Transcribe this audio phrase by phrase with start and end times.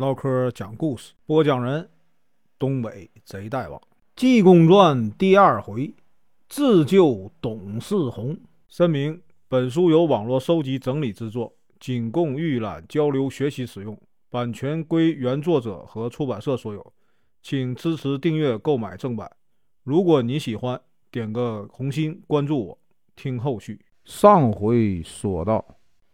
[0.00, 1.86] 唠嗑讲故事，播讲人：
[2.58, 3.78] 东北贼大王，
[4.16, 5.92] 《济公传》第二回，
[6.48, 8.34] 自救董世宏。
[8.66, 13.94] 声明：本书由网络收集整理制作，仅供预览、交流、学习使用，
[14.30, 16.92] 版权归原作者和出版社所有，
[17.42, 19.30] 请支持订阅、购买正版。
[19.84, 20.80] 如果你喜欢，
[21.10, 22.78] 点个红心，关注我，
[23.14, 23.78] 听后续。
[24.06, 25.62] 上回说到，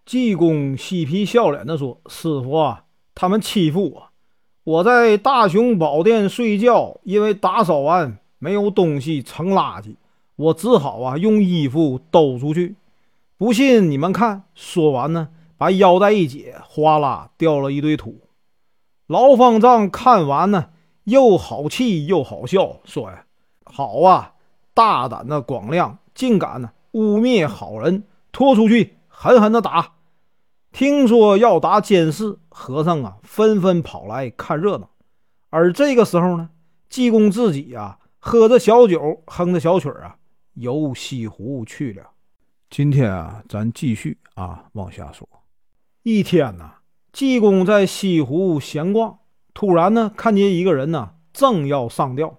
[0.05, 2.82] 济公嬉皮笑脸地说：“师傅啊，
[3.19, 4.09] 他们欺负我，
[4.62, 9.96] 我在大雄宝殿睡觉，因为打扫完没有东西盛垃圾，
[10.36, 12.76] 我只好啊用衣服兜出去。
[13.39, 18.21] 不信你们看。”说完呢，把腰带一解，哗啦掉了一堆土。
[19.07, 20.67] 牢方丈看完呢，
[21.04, 23.25] 又好气又好笑，说呀
[23.64, 24.35] ：“好啊，
[24.75, 29.96] 大胆的广亮，竟敢呢！”污蔑好人，拖出去狠狠的打。
[30.76, 34.91] 听说要打监视，和尚啊纷纷跑来看热闹。
[35.48, 36.50] 而这个时候呢，
[36.91, 40.17] 济公自己啊喝着小酒，哼着小曲儿啊，
[40.53, 42.11] 游西湖去了。
[42.69, 45.27] 今天啊，咱继续啊往下说。
[46.03, 46.70] 一天呢，
[47.11, 49.20] 济公在西湖闲逛，
[49.55, 52.39] 突然呢看见一个人呢正要上吊。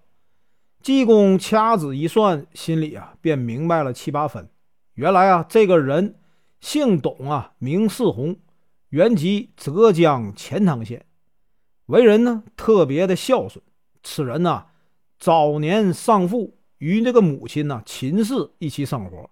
[0.84, 4.48] 济公掐指一算，心里啊便明白了七八分。
[4.94, 6.20] 原来啊，这个人
[6.68, 8.36] 姓董啊，名世宏，
[8.90, 11.06] 原籍浙江钱塘县，
[11.86, 13.64] 为人呢特别的孝顺。
[14.04, 14.66] 此人呢
[15.18, 19.30] 早年丧父，与这个母亲呢秦氏一起生活。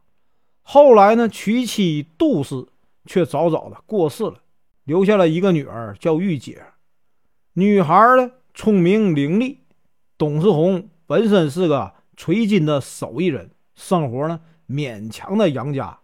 [0.62, 2.68] 后来呢娶妻杜氏，
[3.06, 4.36] 却早早的过世了，
[4.86, 6.64] 留下了一个女儿叫玉姐。
[7.56, 9.58] 女孩呢聪明伶俐，
[10.18, 10.88] 董世宏。
[11.06, 14.40] 本身是个锤金的手艺人，生活呢
[14.70, 16.00] 勉强的养家。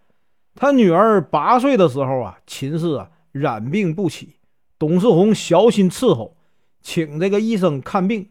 [0.55, 4.35] 他女儿八岁的时候啊，秦氏啊染病不起，
[4.77, 6.35] 董世宏小心伺候，
[6.81, 8.29] 请这个医生看病。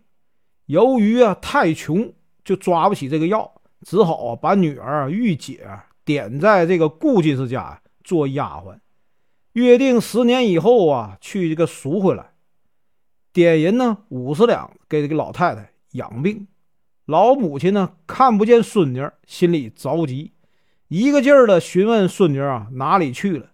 [0.66, 2.12] 由于啊太穷，
[2.44, 5.66] 就抓不起这个药，只好啊把女儿玉姐
[6.04, 8.78] 点在这个顾进士家做丫鬟，
[9.54, 12.32] 约定十年以后啊去这个赎回来，
[13.32, 16.46] 点银呢五十两给这个老太太养病。
[17.06, 20.32] 老母亲呢，看不见孙女，心里着急，
[20.90, 23.46] 一个劲儿的询问孙女啊哪里去了。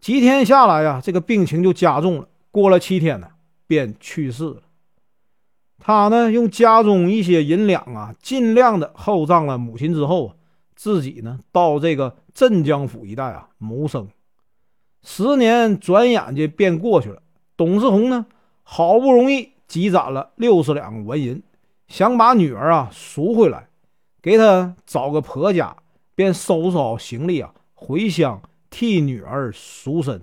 [0.00, 2.28] 几天下来呀，这个病情就加重了。
[2.50, 3.28] 过了七天呢，
[3.66, 4.62] 便去世了。
[5.78, 10.34] 他呢，用家中一些银两啊，尽量的厚葬了母亲之后啊，
[10.76, 14.06] 自己呢，到这个镇江府一带啊谋生。
[15.02, 17.22] 十年转眼间便过去了。
[17.56, 18.26] 董世宏呢，
[18.62, 21.42] 好不容易积攒了六十两纹银。
[21.88, 23.68] 想把女儿啊赎回来，
[24.20, 25.74] 给她找个婆家，
[26.14, 28.40] 便收拾好行李啊，回乡
[28.70, 30.22] 替女儿赎身。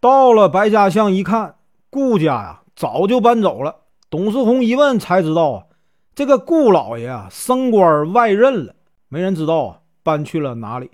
[0.00, 1.56] 到了白家巷一看，
[1.88, 3.76] 顾家呀早就搬走了。
[4.10, 5.66] 董世红一问才知道啊，
[6.14, 8.74] 这个顾老爷啊升官外任了，
[9.08, 10.90] 没人知道啊搬去了哪里。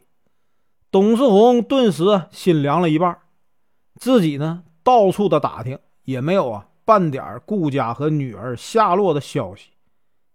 [0.90, 3.18] 董世红顿时心凉了一半，
[3.96, 9.70] 自己呢到处的打听，也没有啊半点顾家和女儿下落的消息。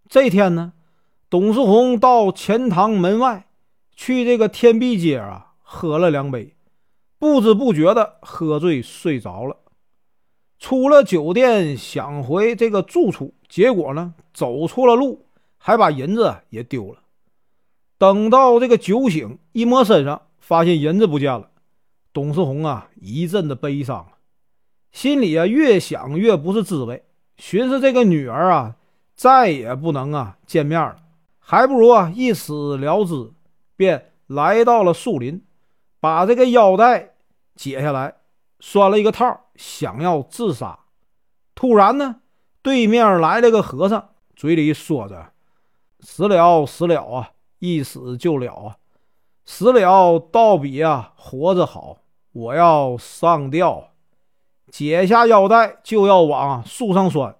[0.09, 0.73] 这天呢，
[1.29, 3.47] 董世红到钱塘门外
[3.95, 6.55] 去这个天碧街啊，喝了两杯，
[7.19, 9.57] 不知不觉的喝醉睡着了。
[10.59, 15.25] 出了酒店想回这个住处，结果呢走错了路，
[15.57, 16.99] 还把银子也丢了。
[17.97, 21.49] 等到这个酒醒，一摸身上，发现银子不见了。
[22.13, 24.07] 董世宏啊一阵的悲伤，
[24.91, 27.03] 心里啊越想越不是滋味，
[27.37, 28.75] 寻思这个女儿啊。
[29.15, 30.95] 再也不能啊见面了，
[31.37, 33.31] 还不如啊一死了之。
[33.75, 35.43] 便来到了树林，
[35.99, 37.15] 把这个腰带
[37.55, 38.15] 解下来，
[38.59, 40.79] 拴了一个套，想要自杀。
[41.55, 42.17] 突然呢，
[42.61, 45.31] 对面来了个和尚，嘴里说着
[46.01, 48.77] ：“死了死了啊，一死就了啊，
[49.45, 51.97] 死了倒比啊活着好。
[52.31, 53.91] 我要上吊，
[54.71, 57.35] 解下腰带就要往树上拴。”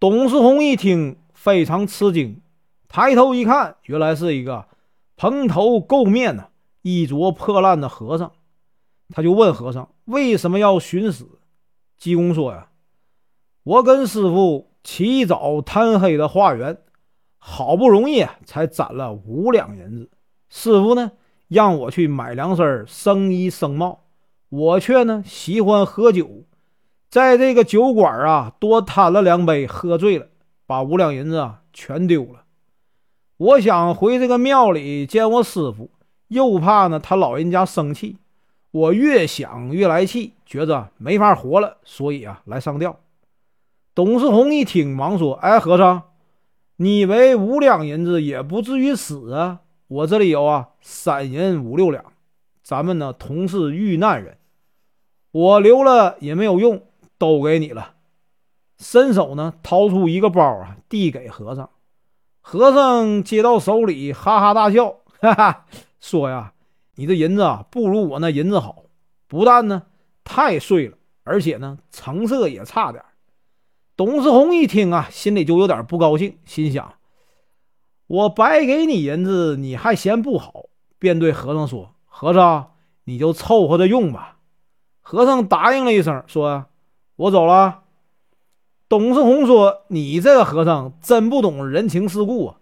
[0.00, 2.40] 董世宏一听，非常吃惊，
[2.88, 4.64] 抬头一看，原来是一个
[5.18, 6.48] 蓬头垢面的、
[6.82, 8.30] 衣着破烂的和尚。
[9.10, 11.40] 他就问和尚：“为什么要寻死？”
[11.98, 12.68] 济公说：“呀，
[13.64, 16.78] 我跟师傅起早贪黑的化缘，
[17.36, 20.08] 好不容易才攒了五两银子。
[20.48, 21.10] 师傅呢，
[21.48, 24.04] 让我去买两身生衣生帽，
[24.48, 26.44] 我却呢喜欢喝酒。”
[27.10, 30.28] 在这个酒馆啊，多贪了两杯，喝醉了，
[30.66, 32.44] 把五两银子啊全丢了。
[33.38, 35.90] 我想回这个庙里见我师傅，
[36.26, 38.16] 又怕呢他老人家生气，
[38.72, 42.98] 我越想越来气，觉着没法活了，所以啊，来上吊。
[43.94, 46.02] 董世宏一听，忙说：“哎，和尚，
[46.78, 49.60] 你以为五两银子也不至于死啊？
[49.86, 52.04] 我这里有啊，三银五六两，
[52.64, 54.36] 咱们呢同是遇难人，
[55.30, 56.82] 我留了也没有用，
[57.16, 57.94] 都给你了。”
[58.78, 61.70] 伸手呢，掏出一个包啊，递给和尚。
[62.50, 65.66] 和尚接到手里，哈哈大笑， 哈哈，
[66.00, 66.54] 说呀
[66.96, 68.84] ：“你这银子啊，不如我那银子好，
[69.26, 69.82] 不但呢
[70.24, 73.04] 太碎了，而且呢成色也差点。”
[73.98, 76.94] 董世宏一听啊，心里就有点不高兴，心想
[78.08, 82.70] ：“我白给你银子，你还嫌不好？”便对和尚说：“和尚，
[83.04, 84.38] 你就凑合着用吧。”
[85.04, 86.64] 和尚答应了一声，说
[87.16, 87.82] ：“我走了。”
[88.88, 92.56] 董世宏说：“你这个和尚真不懂人情世故啊！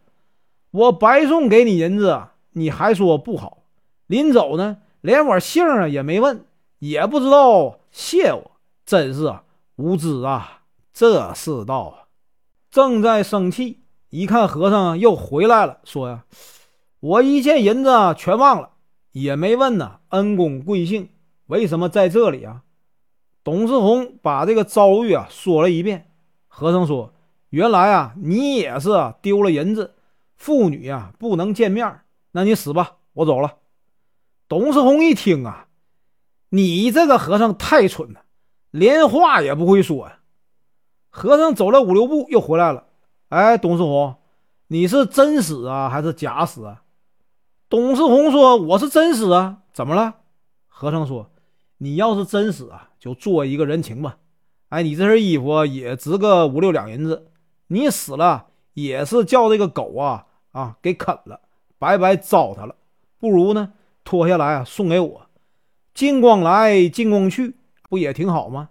[0.73, 2.21] 我白送给你银子，
[2.55, 3.59] 你还说不好。
[4.09, 6.45] 临走呢，连我姓啊也没问，
[6.81, 8.51] 也不知道谢我，
[8.85, 9.45] 真是啊
[9.77, 10.63] 无知啊！
[10.93, 12.11] 这世道啊！”
[12.73, 16.25] 正在生气，一看和尚又回来了，说：“呀，
[16.99, 18.71] 我一件银子全忘了，
[19.13, 21.09] 也没问呢恩公贵姓，
[21.47, 22.63] 为什么在这里啊？”
[23.45, 26.06] 董世宏把这个遭遇啊说了一遍。
[26.59, 27.13] 和尚说
[27.51, 28.89] ：“原来啊，你也是
[29.21, 29.95] 丢了银子，
[30.37, 32.01] 父女啊不能见面，
[32.33, 33.57] 那你死吧，我走了。”
[34.49, 35.69] 董世宏一听啊，
[36.49, 38.23] 你这个和尚太蠢了，
[38.71, 40.21] 连话也不会说呀。
[41.11, 42.87] 和尚走了五六步又回来了，
[43.29, 44.17] 哎，董世宏，
[44.69, 46.85] 你是真死啊还是假死啊？
[47.69, 50.15] 董世宏说：“我是真死啊，怎么了？”
[50.69, 51.31] 和尚说
[51.77, 54.17] ：“你要是真死啊，就做一个人情吧。”
[54.69, 57.31] 哎，你这身衣服也值个五六两银子，
[57.69, 61.41] 你死了也是叫这个狗啊啊给啃了，
[61.79, 62.75] 白白糟蹋了。
[63.19, 63.73] 不如呢
[64.05, 65.27] 脱下来啊送给我，
[65.95, 67.57] 金光来金光去，
[67.89, 68.71] 不也挺好吗？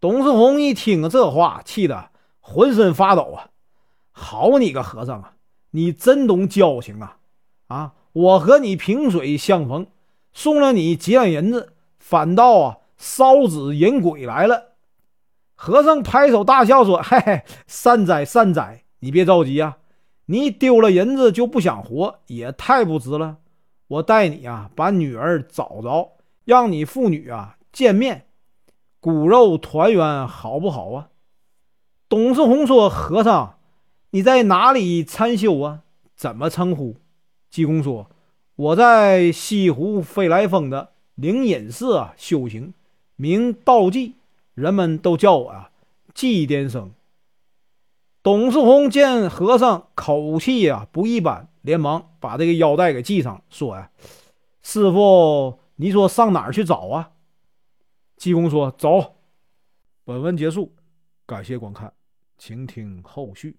[0.00, 2.10] 董世宏一听这话，气得
[2.40, 3.50] 浑身发抖啊！
[4.12, 5.34] 好你个和尚啊，
[5.70, 7.18] 你真懂交情啊！
[7.68, 9.86] 啊，我和你萍水相逢，
[10.32, 14.75] 送了你几两银子，反倒啊烧纸引鬼来了。
[15.56, 19.78] 和尚拍手大笑说：“嘿嘿，善哉善哉，你别着急啊，
[20.26, 23.38] 你丢了银子就不想活，也太不值了。
[23.88, 26.12] 我带你啊，把女儿找着，
[26.44, 28.26] 让你父女啊见面，
[29.00, 31.08] 骨肉团圆，好不好啊？”
[32.08, 33.58] 董世宏说：“和尚，
[34.10, 35.80] 你在哪里参修啊？
[36.14, 36.96] 怎么称呼？”
[37.50, 38.10] 济公说
[38.56, 42.74] ：“我在西湖飞来峰的灵隐寺啊修行，
[43.16, 44.16] 名道济。”
[44.56, 45.70] 人们都叫我啊，
[46.14, 46.94] 祭奠僧。
[48.22, 53.90] 董世宏见和尚口气呀不一般，连忙把这个腰带给系上，说呀
[54.62, 57.12] ：“师傅，你说上哪儿去找啊？”
[58.16, 59.16] 济公说：“走。”
[60.04, 60.74] 本文结束，
[61.26, 61.92] 感谢观看，
[62.38, 63.58] 请听后续。